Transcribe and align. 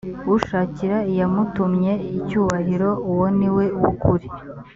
ushakira 0.35 0.97
iyamutumye 1.11 1.93
icyubahiro 2.17 2.89
uwo 3.09 3.27
ni 3.37 3.49
we 3.55 3.65
w 3.79 3.83
ukuri 3.91 4.27